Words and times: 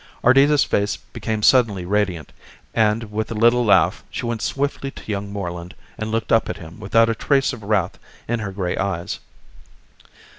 Ardita's 0.23 0.63
face 0.63 0.95
became 0.97 1.43
suddenly 1.43 1.85
radiant, 1.85 2.33
and 2.73 3.11
with 3.11 3.29
a 3.31 3.35
little 3.35 3.63
laugh 3.63 4.03
she 4.09 4.25
went 4.25 4.41
swiftly 4.41 4.89
to 4.89 5.11
young 5.11 5.31
Moreland 5.31 5.75
and 5.95 6.09
looked 6.09 6.31
up 6.31 6.49
at 6.49 6.57
him 6.57 6.79
without 6.79 7.07
a 7.07 7.13
trace 7.13 7.53
of 7.53 7.61
wrath 7.61 7.99
in 8.27 8.39
her 8.39 8.51
gray 8.51 8.75
eyes. 8.75 9.19